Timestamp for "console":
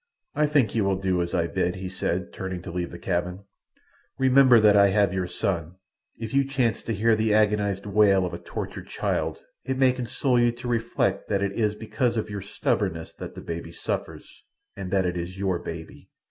9.93-10.39